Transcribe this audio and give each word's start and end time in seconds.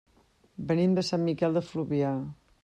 Venim 0.71 0.95
de 0.99 1.03
Sant 1.11 1.23
Miquel 1.27 1.59
de 1.59 1.65
Fluvià. 1.69 2.17